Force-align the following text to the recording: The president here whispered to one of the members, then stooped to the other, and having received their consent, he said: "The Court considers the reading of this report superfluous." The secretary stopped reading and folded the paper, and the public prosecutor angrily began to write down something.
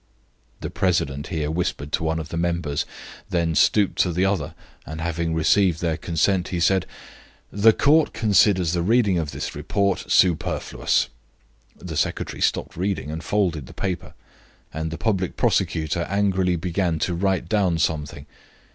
The 0.61 0.71
president 0.71 1.27
here 1.27 1.51
whispered 1.51 1.91
to 1.91 2.03
one 2.03 2.17
of 2.17 2.29
the 2.29 2.35
members, 2.35 2.87
then 3.29 3.53
stooped 3.53 3.99
to 3.99 4.11
the 4.11 4.25
other, 4.25 4.55
and 4.83 4.99
having 4.99 5.35
received 5.35 5.79
their 5.79 5.95
consent, 5.95 6.47
he 6.47 6.59
said: 6.59 6.87
"The 7.51 7.71
Court 7.71 8.11
considers 8.11 8.73
the 8.73 8.81
reading 8.81 9.19
of 9.19 9.29
this 9.29 9.53
report 9.53 10.05
superfluous." 10.09 11.09
The 11.77 11.95
secretary 11.95 12.41
stopped 12.41 12.75
reading 12.75 13.11
and 13.11 13.23
folded 13.23 13.67
the 13.67 13.75
paper, 13.75 14.15
and 14.73 14.89
the 14.89 14.97
public 14.97 15.37
prosecutor 15.37 16.07
angrily 16.09 16.55
began 16.55 16.97
to 16.97 17.13
write 17.13 17.47
down 17.47 17.77
something. 17.77 18.25